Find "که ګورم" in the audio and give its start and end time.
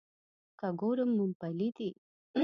0.59-1.09